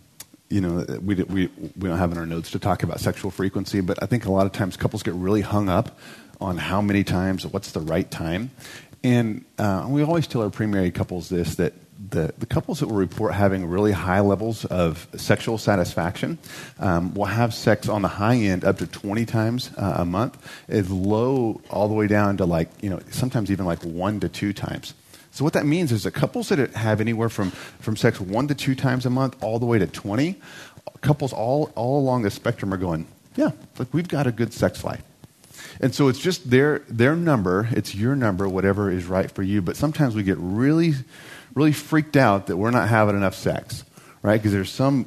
[0.50, 3.80] you know, we, we, we don't have in our notes to talk about sexual frequency,
[3.80, 5.98] but I think a lot of times couples get really hung up
[6.40, 8.50] on how many times, what's the right time.
[9.02, 11.72] And uh, we always tell our pre-married couples this that
[12.10, 16.38] the, the couples that will report having really high levels of sexual satisfaction
[16.78, 20.38] um, will have sex on the high end up to 20 times uh, a month,
[20.68, 24.28] is low all the way down to like, you know, sometimes even like one to
[24.28, 24.94] two times.
[25.34, 28.54] So what that means is that couples that have anywhere from, from sex one to
[28.54, 30.40] two times a month all the way to 20,
[31.00, 34.84] couples all, all along the spectrum are going, yeah, like we've got a good sex
[34.84, 35.02] life.
[35.80, 39.60] And so it's just their, their number, it's your number, whatever is right for you.
[39.60, 40.94] But sometimes we get really
[41.54, 43.84] really freaked out that we're not having enough sex,
[44.22, 44.36] right?
[44.36, 45.06] Because there's some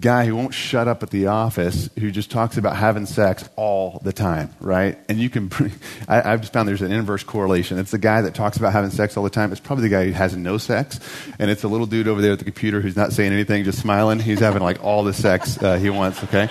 [0.00, 4.00] guy who won't shut up at the office who just talks about having sex all
[4.02, 4.98] the time, right?
[5.08, 5.50] And you can,
[6.08, 7.78] I, have just found there's an inverse correlation.
[7.78, 9.52] It's the guy that talks about having sex all the time.
[9.52, 11.00] It's probably the guy who has no sex.
[11.38, 13.80] And it's a little dude over there at the computer who's not saying anything, just
[13.80, 14.20] smiling.
[14.20, 16.48] He's having like all the sex uh, he wants, okay?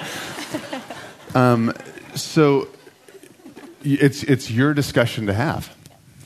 [1.35, 1.73] Um,
[2.15, 2.67] so
[3.83, 5.75] it's, it's your discussion to have,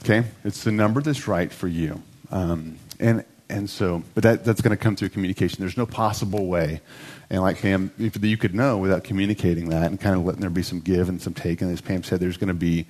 [0.04, 0.24] okay?
[0.44, 2.02] It's the number that's right for you.
[2.32, 5.60] Um, and, and so, but that, that's going to come through communication.
[5.60, 6.82] There's no possible way.
[7.30, 10.50] And like Pam, if you could know without communicating that and kind of letting there
[10.50, 11.62] be some give and some take.
[11.62, 12.88] And as Pam said, there's going to be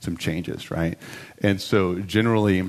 [0.00, 0.98] some changes, right?
[1.42, 2.68] And so generally,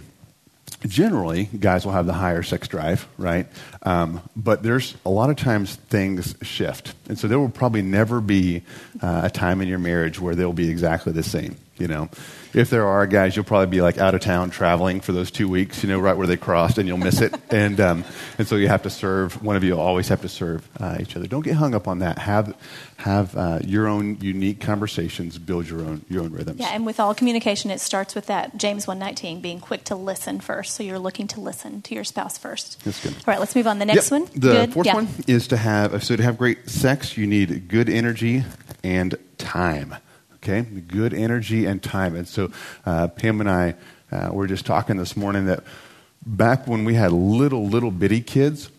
[0.86, 3.48] generally, guys will have the higher sex drive, right?
[3.84, 6.94] Um, but there's a lot of times things shift.
[7.08, 8.62] And so there will probably never be
[9.02, 12.10] uh, a time in your marriage where they'll be exactly the same, you know?
[12.56, 15.50] if there are guys, you'll probably be like out of town traveling for those two
[15.50, 17.36] weeks, you know, right where they crossed, and you'll miss it.
[17.50, 18.06] and um,
[18.38, 19.44] and so you have to serve.
[19.44, 21.28] One of you always have to serve uh, each other.
[21.28, 22.18] Don't get hung up on that.
[22.18, 22.56] Have
[22.98, 25.38] have uh, your own unique conversations.
[25.38, 26.60] Build your own your own rhythms.
[26.60, 29.96] Yeah, and with all communication, it starts with that James one nineteen being quick to
[29.96, 30.76] listen first.
[30.76, 32.82] So you're looking to listen to your spouse first.
[32.86, 33.14] That's good.
[33.14, 33.80] All right, let's move on.
[33.80, 34.22] The next yep.
[34.22, 34.30] one.
[34.34, 34.74] The good.
[34.74, 34.96] fourth yeah.
[34.96, 38.46] one is to have so to have great sex, you need good energy
[38.82, 39.96] and time
[40.48, 40.62] okay?
[40.62, 42.16] Good energy and time.
[42.16, 42.52] And so
[42.86, 43.76] uh, Pam and I
[44.12, 45.64] uh, were just talking this morning that
[46.26, 48.70] back when we had little, little bitty kids,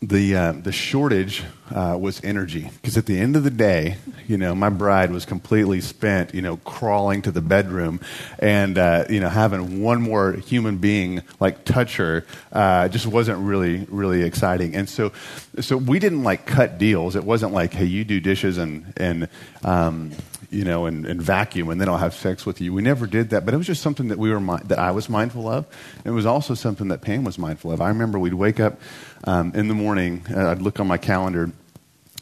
[0.00, 2.70] the, uh, the shortage uh, was energy.
[2.80, 6.42] Because at the end of the day, you know, my bride was completely spent, you
[6.42, 8.00] know, crawling to the bedroom
[8.38, 13.38] and, uh, you know, having one more human being, like, touch her uh, just wasn't
[13.38, 14.74] really, really exciting.
[14.74, 15.12] And so,
[15.60, 17.16] so we didn't, like, cut deals.
[17.16, 19.28] It wasn't like, hey, you do dishes and, and
[19.64, 20.12] um,
[20.52, 22.74] you know, and, and, vacuum, and then I'll have sex with you.
[22.74, 25.08] We never did that, but it was just something that we were that I was
[25.08, 25.66] mindful of.
[26.04, 27.80] it was also something that Pam was mindful of.
[27.80, 28.78] I remember we'd wake up
[29.24, 30.26] um, in the morning.
[30.30, 31.50] Uh, I'd look on my calendar,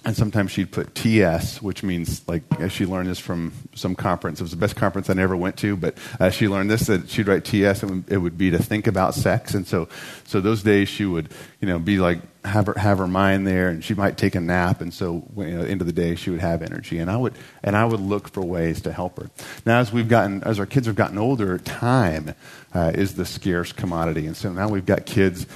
[0.05, 4.41] and sometimes she'd put TS, which means like she learned this from some conference.
[4.41, 7.11] It was the best conference I never went to, but uh, she learned this that
[7.11, 9.53] she'd write TS, and it would be to think about sex.
[9.55, 9.89] And so,
[10.25, 11.29] so those days she would,
[11.61, 14.41] you know, be like have her have her mind there, and she might take a
[14.41, 14.81] nap.
[14.81, 17.35] And so, you know, end of the day, she would have energy, and I would
[17.63, 19.29] and I would look for ways to help her.
[19.67, 22.35] Now, as we've gotten, as our kids have gotten older, time
[22.73, 25.47] uh, is the scarce commodity, and so now we've got kids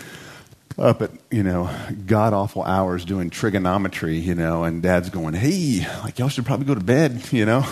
[0.77, 1.71] up at you know
[2.07, 6.67] god awful hours doing trigonometry you know and dad's going hey like y'all should probably
[6.67, 7.65] go to bed you know?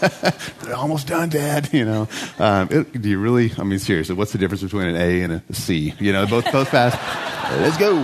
[0.76, 2.08] Almost done dad you know?
[2.38, 5.32] Um, it, do you really i mean seriously what's the difference between an a and
[5.32, 5.94] a c?
[5.98, 6.98] You know both both fast.
[7.60, 7.96] Let's go.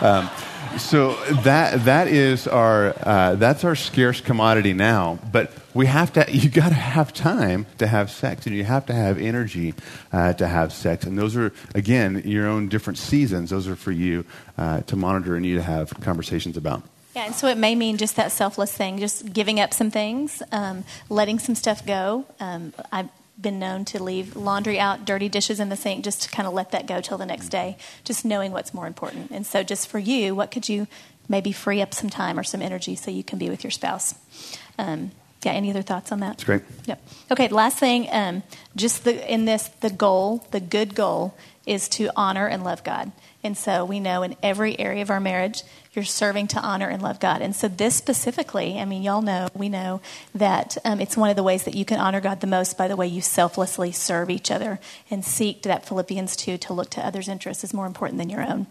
[0.00, 0.30] Um,
[0.78, 6.26] so that that is our uh, that's our scarce commodity now but we have to,
[6.32, 9.74] you got to have time to have sex, and you have to have energy
[10.12, 11.04] uh, to have sex.
[11.04, 13.50] And those are, again, your own different seasons.
[13.50, 14.24] Those are for you
[14.58, 16.82] uh, to monitor and you to have conversations about.
[17.14, 20.42] Yeah, and so it may mean just that selfless thing, just giving up some things,
[20.50, 22.26] um, letting some stuff go.
[22.40, 23.08] Um, I've
[23.40, 26.54] been known to leave laundry out, dirty dishes in the sink, just to kind of
[26.54, 29.30] let that go till the next day, just knowing what's more important.
[29.30, 30.88] And so, just for you, what could you
[31.28, 34.16] maybe free up some time or some energy so you can be with your spouse?
[34.76, 35.12] Um,
[35.42, 36.30] yeah, any other thoughts on that?
[36.30, 36.62] That's great.
[36.86, 37.02] Yep.
[37.30, 38.42] Okay, last thing, um,
[38.74, 43.12] just the, in this, the goal, the good goal is to honor and love God.
[43.44, 47.02] And so we know in every area of our marriage, you're serving to honor and
[47.02, 47.40] love God.
[47.40, 50.00] And so this specifically, I mean, y'all know, we know
[50.34, 52.88] that um, it's one of the ways that you can honor God the most by
[52.88, 57.04] the way you selflessly serve each other and seek that Philippians 2 to look to
[57.04, 58.66] others' interests is more important than your own.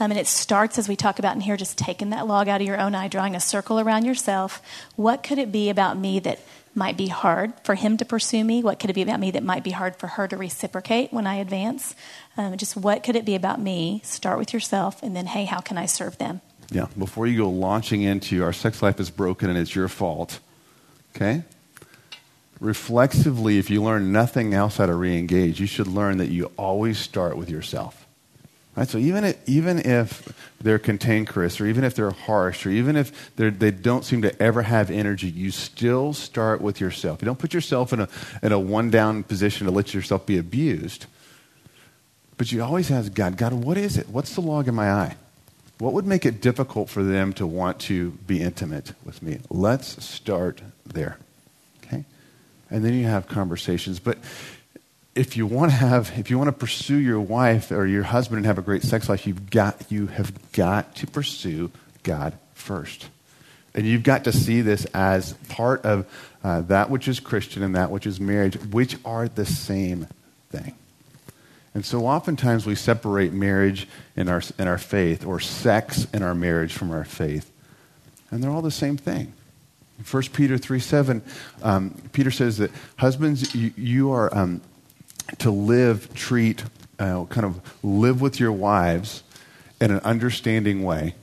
[0.00, 2.62] Um, and it starts, as we talk about in here, just taking that log out
[2.62, 4.62] of your own eye, drawing a circle around yourself.
[4.96, 6.40] What could it be about me that
[6.74, 8.62] might be hard for him to pursue me?
[8.62, 11.26] What could it be about me that might be hard for her to reciprocate when
[11.26, 11.94] I advance?
[12.38, 14.00] Um, just what could it be about me?
[14.02, 16.40] Start with yourself, and then, hey, how can I serve them?
[16.70, 20.38] Yeah, before you go launching into our sex life is broken and it's your fault,
[21.14, 21.42] okay?
[22.58, 26.52] Reflexively, if you learn nothing else how to re engage, you should learn that you
[26.56, 28.06] always start with yourself.
[28.76, 28.88] Right?
[28.88, 33.34] So even if, even if they're cantankerous, or even if they're harsh, or even if
[33.36, 37.20] they don't seem to ever have energy, you still start with yourself.
[37.20, 38.08] You don't put yourself in a,
[38.42, 41.06] in a one down position to let yourself be abused.
[42.36, 44.08] But you always ask God, God, what is it?
[44.08, 45.16] What's the log in my eye?
[45.78, 49.40] What would make it difficult for them to want to be intimate with me?
[49.48, 51.18] Let's start there.
[51.84, 52.04] Okay?
[52.70, 53.98] And then you have conversations.
[53.98, 54.18] But
[55.14, 58.38] if you want to have if you want to pursue your wife or your husband
[58.38, 61.70] and have a great sex life you've got you have got to pursue
[62.02, 63.08] god first.
[63.72, 66.06] And you've got to see this as part of
[66.42, 70.06] uh, that which is christian and that which is marriage which are the same
[70.50, 70.74] thing.
[71.74, 76.34] And so oftentimes we separate marriage in our, in our faith or sex in our
[76.34, 77.50] marriage from our faith
[78.30, 79.32] and they're all the same thing.
[80.08, 81.22] 1 peter 3 7
[81.62, 84.62] um, peter says that husbands you, you are um,
[85.38, 86.64] to live, treat,
[86.98, 89.22] uh, kind of live with your wives
[89.80, 91.14] in an understanding way.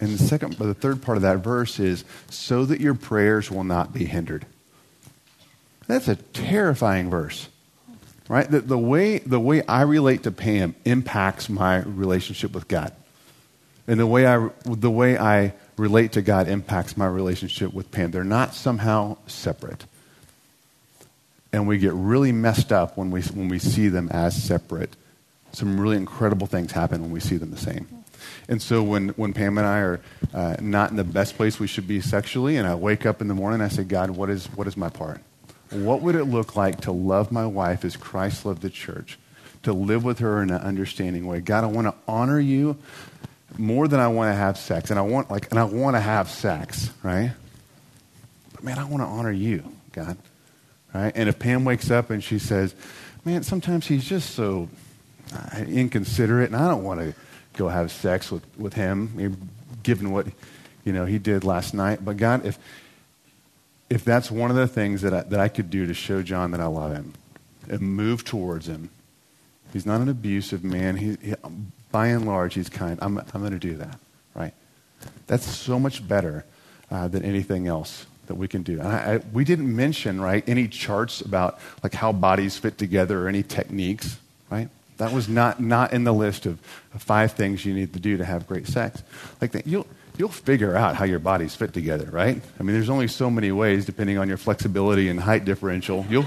[0.00, 3.64] And the second, the third part of that verse is so that your prayers will
[3.64, 4.44] not be hindered.
[5.86, 7.48] That's a terrifying verse,
[8.28, 8.50] right?
[8.50, 12.92] The, the, way, the way I relate to Pam impacts my relationship with God.
[13.86, 18.10] And the way I, the way I relate to God impacts my relationship with Pam.
[18.10, 19.86] They're not somehow separate
[21.56, 24.94] and we get really messed up when we, when we see them as separate.
[25.52, 27.88] Some really incredible things happen when we see them the same.
[28.46, 30.00] And so when, when Pam and I are
[30.34, 33.28] uh, not in the best place we should be sexually, and I wake up in
[33.28, 35.22] the morning I say, God, what is, what is my part?
[35.70, 39.18] What would it look like to love my wife as Christ loved the church?
[39.62, 41.40] To live with her in an understanding way.
[41.40, 42.76] God, I want to honor you
[43.56, 44.90] more than I want to have sex.
[44.90, 47.32] And I want like and I want to have sex, right?
[48.52, 50.18] But man, I want to honor you, God.
[50.96, 51.12] Right?
[51.14, 52.74] And if Pam wakes up and she says,
[53.22, 54.70] man, sometimes he's just so
[55.34, 57.14] uh, inconsiderate, and I don't want to
[57.54, 59.50] go have sex with, with him,
[59.82, 60.26] given what
[60.84, 62.02] you know he did last night.
[62.02, 62.58] But God, if
[63.90, 66.52] if that's one of the things that I, that I could do to show John
[66.52, 67.12] that I love him
[67.68, 68.88] and move towards him,
[69.74, 70.96] he's not an abusive man.
[70.96, 71.34] He, he
[71.92, 72.98] by and large, he's kind.
[73.02, 73.98] I'm, I'm going to do that,
[74.34, 74.54] right?
[75.26, 76.46] That's so much better
[76.90, 78.78] uh, than anything else that we can do.
[78.78, 83.24] And I, I, we didn't mention, right, any charts about like how bodies fit together
[83.24, 84.18] or any techniques,
[84.50, 84.68] right?
[84.98, 86.58] That was not, not in the list of,
[86.94, 89.02] of five things you need to do to have great sex.
[89.40, 89.86] Like that, you'll,
[90.16, 92.40] you'll figure out how your bodies fit together, right?
[92.58, 96.06] I mean, there's only so many ways depending on your flexibility and height differential.
[96.08, 96.26] You'll,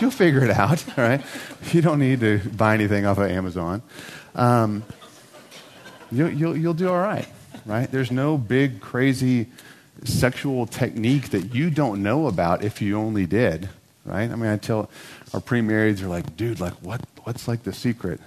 [0.00, 1.22] you'll figure it out, right?
[1.72, 3.82] You don't need to buy anything off of Amazon.
[4.34, 4.84] Um,
[6.10, 7.28] you'll, you'll, you'll do all right,
[7.66, 7.90] right?
[7.90, 9.48] There's no big, crazy
[10.04, 13.68] sexual technique that you don't know about if you only did,
[14.04, 14.30] right?
[14.30, 14.90] I mean, I tell
[15.32, 18.20] our pre-marrieds are like, dude, like what, what's like the secret?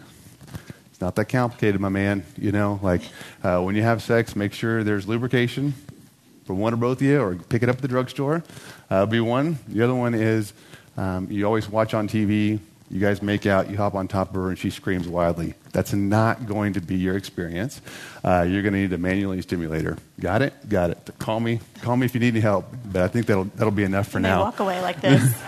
[0.92, 2.26] It's not that complicated, my man.
[2.38, 3.02] You know, like
[3.44, 5.76] uh, when you have sex, make sure there's lubrication
[6.46, 8.44] for one or both of you, or pick it up at the drugstore.
[8.90, 9.60] Uh, be one.
[9.68, 10.54] The other one is
[10.98, 14.36] um, you always watch on TV you guys make out, you hop on top of
[14.36, 15.56] her, and she screams wildly.
[15.74, 17.82] That's not going to be your experience.
[18.24, 19.98] Uh, you're going to need a manually stimulator.
[20.20, 20.70] Got it?
[20.70, 21.10] Got it.
[21.20, 21.60] Call me.
[21.82, 22.66] Call me if you need any help.
[22.86, 24.42] But I think that'll that'll be enough for now.
[24.42, 25.22] Walk away like this.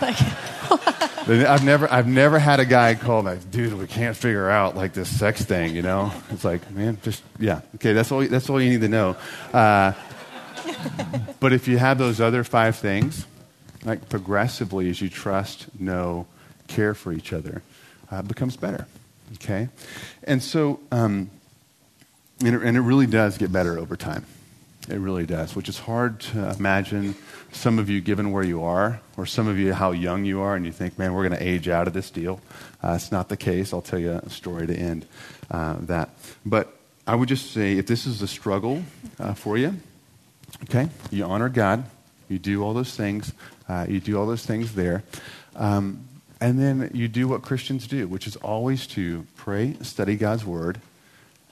[1.28, 3.74] I've never I've never had a guy call me, dude.
[3.74, 5.74] We can't figure out like this sex thing.
[5.74, 7.60] You know, it's like, man, just yeah.
[7.76, 8.26] Okay, that's all.
[8.26, 9.16] That's all you need to know.
[9.52, 9.92] Uh,
[11.40, 13.26] but if you have those other five things,
[13.84, 16.26] like progressively as you trust, know
[16.70, 17.62] care for each other
[18.10, 18.86] uh, becomes better.
[19.34, 19.68] Okay?
[20.24, 21.30] And so, um,
[22.44, 24.24] and, it, and it really does get better over time.
[24.88, 27.14] It really does, which is hard to imagine.
[27.52, 30.56] Some of you, given where you are, or some of you, how young you are,
[30.56, 32.40] and you think, man, we're going to age out of this deal.
[32.82, 33.74] Uh, it's not the case.
[33.74, 35.06] I'll tell you a story to end
[35.50, 36.10] uh, that.
[36.46, 36.74] But
[37.06, 38.82] I would just say if this is a struggle
[39.18, 39.74] uh, for you,
[40.64, 41.84] okay, you honor God,
[42.28, 43.32] you do all those things,
[43.68, 45.02] uh, you do all those things there.
[45.56, 46.04] Um,
[46.40, 50.80] and then you do what Christians do, which is always to pray, study God's word,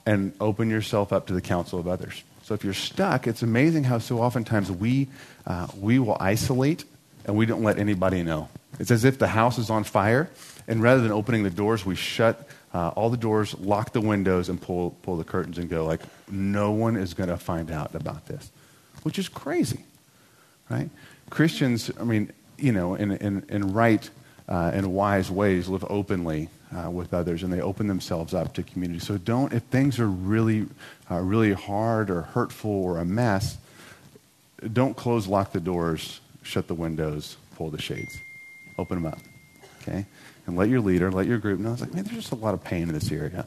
[0.05, 2.23] and open yourself up to the counsel of others.
[2.43, 5.07] So if you're stuck, it's amazing how so oftentimes we,
[5.45, 6.83] uh, we will isolate
[7.25, 8.49] and we don't let anybody know.
[8.79, 10.29] It's as if the house is on fire,
[10.67, 14.49] and rather than opening the doors, we shut uh, all the doors, lock the windows,
[14.49, 17.93] and pull, pull the curtains and go, like, no one is going to find out
[17.93, 18.51] about this,
[19.03, 19.83] which is crazy,
[20.69, 20.89] right?
[21.29, 24.09] Christians, I mean, you know, in, in, in right
[24.49, 28.63] uh, and wise ways, live openly uh, with others and they open themselves up to
[28.63, 28.99] community.
[28.99, 30.65] So don't, if things are really,
[31.09, 33.57] uh, really hard or hurtful or a mess,
[34.73, 38.19] don't close, lock the doors, shut the windows, pull the shades.
[38.77, 39.19] Open them up,
[39.81, 40.05] okay?
[40.47, 41.73] And let your leader, let your group know.
[41.73, 43.45] It's like, man, there's just a lot of pain in this area.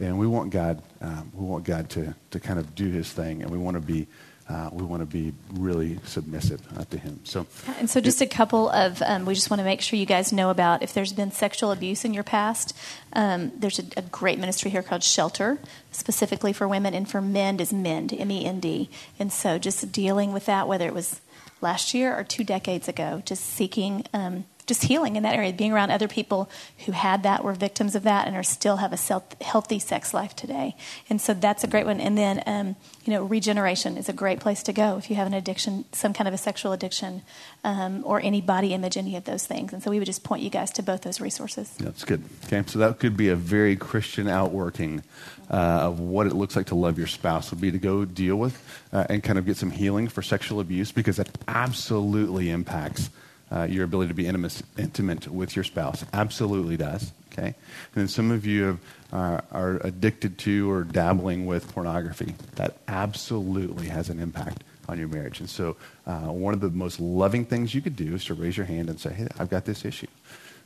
[0.00, 3.42] And we want God, um, we want God to, to kind of do his thing,
[3.42, 4.06] and we want to be
[4.50, 7.20] uh, we want to be really submissive uh, to him.
[7.24, 7.46] So,
[7.78, 10.32] and so just a couple of um, we just want to make sure you guys
[10.32, 12.76] know about if there's been sexual abuse in your past.
[13.12, 15.58] Um, there's a, a, great ministry here called Shelter,
[15.92, 18.90] specifically for women, and for men is Mend, M E N D.
[19.18, 21.20] And so, just dealing with that, whether it was
[21.60, 25.72] last year or two decades ago, just seeking um, just healing in that area, being
[25.72, 26.48] around other people
[26.86, 30.36] who had that, were victims of that, and are still have a healthy sex life
[30.36, 30.76] today.
[31.08, 32.00] And so that's a great one.
[32.00, 35.26] And then, um, you know, regeneration is a great place to go if you have
[35.26, 37.22] an addiction, some kind of a sexual addiction,
[37.64, 39.72] um, or any body image, any of those things.
[39.72, 41.74] And so we would just point you guys to both those resources.
[41.80, 42.22] That's good.
[42.44, 45.02] Okay, so that could be a very Christian outworking
[45.50, 48.36] uh, of what it looks like to love your spouse would be to go deal
[48.36, 53.10] with uh, and kind of get some healing for sexual abuse because that absolutely impacts
[53.52, 56.04] uh, your ability to be intimate, intimate with your spouse.
[56.12, 57.12] Absolutely does.
[57.32, 57.46] Okay?
[57.46, 57.54] And
[57.94, 58.78] then some of you have,
[59.12, 62.34] uh, are addicted to or dabbling with pornography.
[62.56, 65.40] That absolutely has an impact on your marriage.
[65.40, 68.56] And so, uh, one of the most loving things you could do is to raise
[68.56, 70.08] your hand and say, Hey, I've got this issue.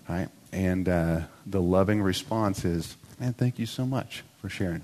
[0.09, 0.29] Right?
[0.53, 4.83] And uh, the loving response is, Man, thank you so much for sharing.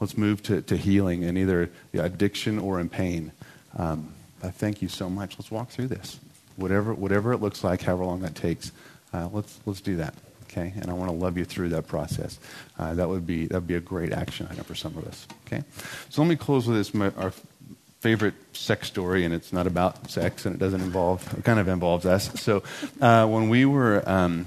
[0.00, 3.32] Let's move to, to healing in either the addiction or in pain.
[3.76, 5.38] Um, I thank you so much.
[5.38, 6.18] Let's walk through this
[6.56, 8.72] whatever, whatever it looks like, however long that takes,
[9.12, 10.14] uh, let's, let's do that.
[10.44, 10.72] Okay?
[10.76, 12.38] And I want to love you through that process.
[12.78, 15.26] Uh, that, would be, that would be a great action item for some of us.
[15.46, 15.64] Okay?
[16.10, 16.94] So let me close with this.
[16.94, 17.32] My, our
[18.00, 21.68] favorite sex story, and it's not about sex, and it doesn't involve, it kind of
[21.68, 22.30] involves us.
[22.40, 22.62] So
[23.00, 24.46] uh, when we were um,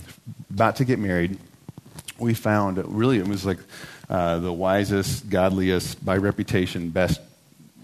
[0.52, 1.38] about to get married,
[2.20, 3.58] we found really it was like
[4.10, 7.20] uh, the wisest, godliest, by reputation, best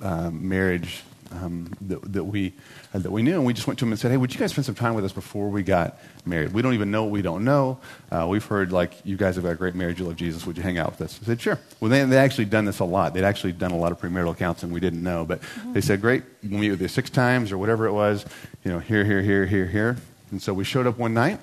[0.01, 2.53] um, marriage um, that, that, we,
[2.93, 3.35] uh, that we knew.
[3.35, 4.93] And we just went to him and said, hey, would you guys spend some time
[4.93, 6.53] with us before we got married?
[6.53, 7.79] We don't even know what we don't know.
[8.11, 9.99] Uh, we've heard, like, you guys have got a great marriage.
[9.99, 10.45] You love Jesus.
[10.45, 11.19] Would you hang out with us?
[11.21, 11.59] I said, sure.
[11.79, 13.13] Well, they, they actually done this a lot.
[13.13, 15.25] They'd actually done a lot of premarital counseling we didn't know.
[15.25, 16.23] But they said, great.
[16.43, 18.25] We'll meet with you six times or whatever it was.
[18.63, 19.97] You know, here, here, here, here, here.
[20.31, 21.39] And so we showed up one night.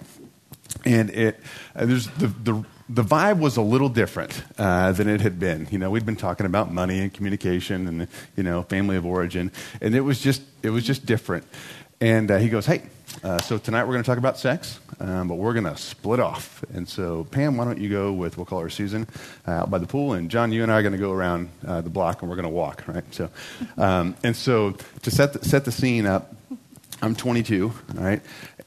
[0.85, 1.40] And it,
[1.74, 5.68] uh, there's the, the the vibe was a little different uh, than it had been.
[5.70, 9.53] You know, we'd been talking about money and communication and you know family of origin,
[9.81, 11.46] and it was just it was just different.
[12.00, 12.83] And uh, he goes, "Hey,
[13.22, 16.18] uh, so tonight we're going to talk about sex, um, but we're going to split
[16.18, 16.64] off.
[16.74, 19.07] And so, Pam, why don't you go with we'll call her Susan
[19.46, 21.50] uh, out by the pool, and John, you and I are going to go around
[21.64, 23.05] uh, the block and we're going to walk, right?
[23.14, 23.31] So,
[23.79, 24.72] um, and so
[25.03, 26.35] to set the, set the scene up."
[27.03, 28.20] I'm 22, right?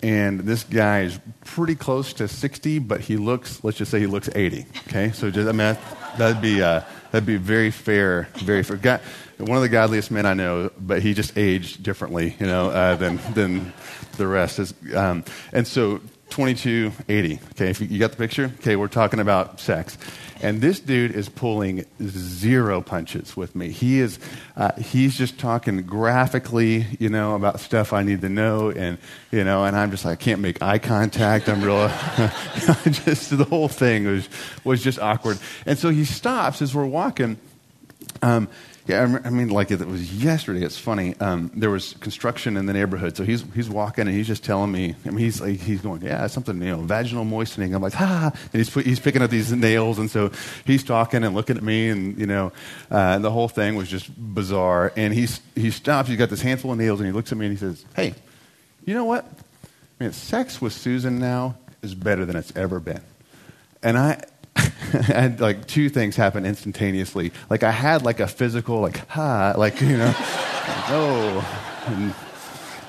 [0.03, 4.05] And this guy is pretty close to 60, but he looks, let's just say he
[4.05, 4.65] looks 80.
[4.89, 5.77] Okay, so just, I mean,
[6.17, 9.01] that'd be, uh, that'd be very fair, very fair.
[9.37, 12.97] One of the godliest men I know, but he just aged differently, you know, uh,
[12.97, 13.73] than, than
[14.17, 14.73] the rest.
[14.93, 16.01] Um, and so
[16.33, 17.39] 22, 80.
[17.51, 18.51] Okay, if you, you got the picture?
[18.59, 19.99] Okay, we're talking about sex.
[20.41, 23.69] And this dude is pulling zero punches with me.
[23.69, 24.17] He is,
[24.57, 28.71] uh, he's just talking graphically, you know, about stuff I need to know.
[28.71, 28.97] And,
[29.29, 31.47] you know, and I'm just like, I can't make eye contact.
[31.47, 31.87] I'm real,
[32.89, 34.27] just the whole thing was,
[34.63, 35.37] was just awkward.
[35.67, 37.37] And so he stops as we're walking.
[38.23, 38.47] Um,
[38.85, 40.65] yeah, I mean, like it was yesterday.
[40.65, 41.15] It's funny.
[41.21, 44.73] Um, there was construction in the neighborhood, so he's he's walking and he's just telling
[44.73, 44.93] me.
[45.05, 47.73] I mean, he's like, he's going, yeah, something, you know, vaginal moistening.
[47.73, 50.31] I'm like, ha, and he's he's picking up these nails, and so
[50.65, 52.51] he's talking and looking at me, and you know,
[52.91, 54.91] uh, the whole thing was just bizarre.
[54.97, 56.09] And he's he stops.
[56.09, 58.15] He's got this handful of nails, and he looks at me and he says, "Hey,
[58.85, 59.23] you know what?
[59.99, 63.01] I mean, sex with Susan now is better than it's ever been."
[63.81, 64.23] And I
[65.01, 67.31] had like two things happen instantaneously.
[67.49, 72.13] Like I had like a physical, like ha, like you know, oh, and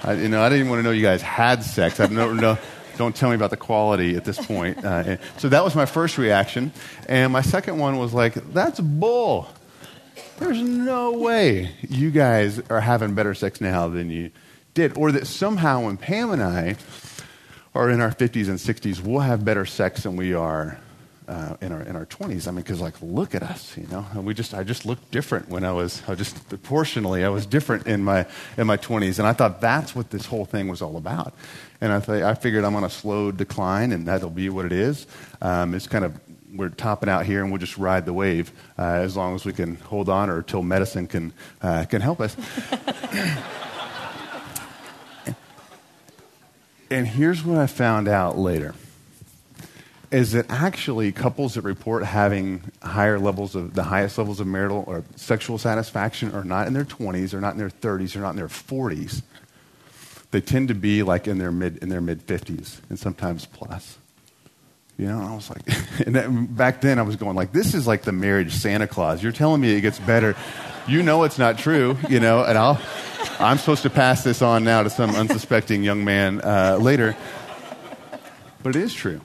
[0.02, 2.00] I, you know, I didn't want to know you guys had sex.
[2.00, 2.58] I don't know.
[2.98, 4.84] Don't tell me about the quality at this point.
[4.84, 6.72] Uh, so that was my first reaction,
[7.08, 9.48] and my second one was like, "That's bull.
[10.38, 14.30] There's no way you guys are having better sex now than you
[14.74, 16.76] did, or that somehow when Pam and I
[17.74, 20.78] are in our 50s and 60s, we'll have better sex than we are
[21.28, 22.46] uh, in our in our 20s.
[22.46, 24.06] I mean, because like, look at us, you know.
[24.12, 27.46] And we just I just looked different when I was I just proportionally I was
[27.46, 30.82] different in my in my 20s, and I thought that's what this whole thing was
[30.82, 31.34] all about.
[31.80, 34.72] And I th- I figured I'm on a slow decline, and that'll be what it
[34.72, 35.06] is.
[35.40, 36.18] Um, it's kind of
[36.54, 39.52] we're topping out here, and we'll just ride the wave uh, as long as we
[39.52, 42.36] can hold on, or till medicine can uh, can help us.
[46.90, 48.72] And here's what I found out later
[50.14, 54.84] is that actually couples that report having higher levels of the highest levels of marital
[54.86, 58.30] or sexual satisfaction are not in their 20s, or not in their 30s, or not
[58.30, 59.22] in their 40s.
[60.30, 63.98] They tend to be like in their mid in their mid 50s and sometimes plus.
[64.96, 68.02] You know, I was like, and back then I was going like, this is like
[68.02, 69.20] the marriage Santa Claus.
[69.20, 70.36] You're telling me it gets better.
[70.86, 72.80] You know it's not true, you know, and I'll,
[73.40, 77.16] I'm supposed to pass this on now to some unsuspecting young man uh, later.
[78.62, 79.20] But it is true.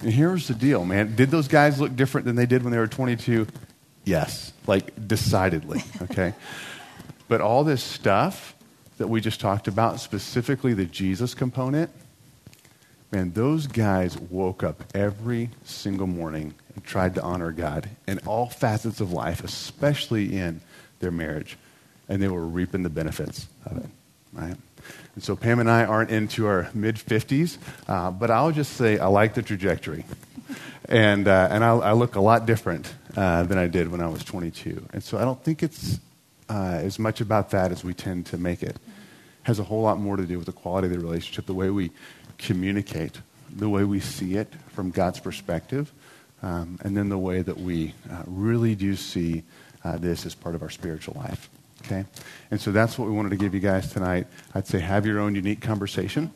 [0.00, 1.14] And here's the deal, man.
[1.16, 3.46] Did those guys look different than they did when they were 22?
[4.04, 6.34] Yes, like decidedly, okay?
[7.28, 8.54] but all this stuff
[8.98, 11.90] that we just talked about, specifically the Jesus component,
[13.10, 18.48] man, those guys woke up every single morning and tried to honor God in all
[18.48, 20.60] facets of life, especially in
[21.00, 21.56] their marriage.
[22.08, 23.88] And they were reaping the benefits of it,
[24.32, 24.56] right?
[25.14, 27.58] And so Pam and I aren't into our mid 50s,
[27.88, 30.04] uh, but I'll just say I like the trajectory.
[30.88, 34.08] And, uh, and I, I, look a lot different uh, than I did when I
[34.08, 34.86] was 22.
[34.92, 35.98] And so I don't think it's
[36.48, 38.70] uh, as much about that as we tend to make it.
[38.70, 38.76] it.
[39.44, 41.70] has a whole lot more to do with the quality of the relationship, the way
[41.70, 41.90] we
[42.36, 43.18] communicate,
[43.56, 45.92] the way we see it from God's perspective,
[46.42, 49.42] um, and then the way that we uh, really do see
[49.84, 51.48] uh, this as part of our spiritual life.
[51.84, 52.04] Okay?
[52.50, 54.26] And so that's what we wanted to give you guys tonight.
[54.54, 56.32] I'd say have your own unique conversation.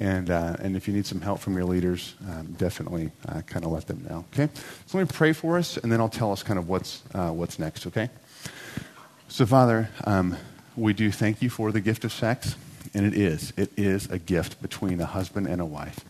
[0.00, 3.64] And, uh, and if you need some help from your leaders, um, definitely uh, kind
[3.64, 4.24] of let them know.
[4.32, 4.52] Okay?
[4.86, 7.30] So let me pray for us, and then I'll tell us kind of what's, uh,
[7.30, 7.86] what's next.
[7.86, 8.10] Okay?
[9.28, 10.36] So, Father, um,
[10.76, 12.56] we do thank you for the gift of sex.
[12.94, 13.52] And it is.
[13.56, 16.00] It is a gift between a husband and a wife.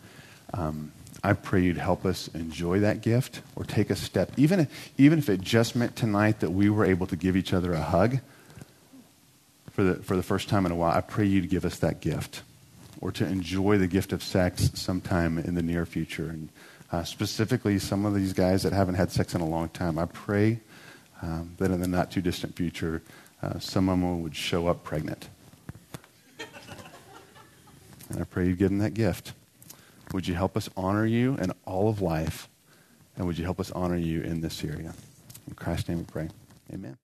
[0.52, 0.90] Um,
[1.22, 4.66] I pray you'd help us enjoy that gift or take a step, even
[4.98, 7.80] even if it just meant tonight that we were able to give each other a
[7.80, 8.18] hug
[9.72, 11.78] for the, for the first time in a while, I pray you to give us
[11.78, 12.42] that gift
[13.00, 16.28] or to enjoy the gift of sex sometime in the near future.
[16.28, 16.50] And
[16.92, 20.04] uh, specifically, some of these guys that haven't had sex in a long time, I
[20.04, 20.60] pray
[21.22, 23.02] um, that in the not too distant future,
[23.42, 25.28] uh, some of them would show up pregnant.
[28.10, 29.32] and I pray you'd give them that gift.
[30.12, 32.48] Would you help us honor you in all of life?
[33.16, 34.94] And would you help us honor you in this area?
[35.48, 36.28] In Christ's name we pray.
[36.72, 37.01] Amen.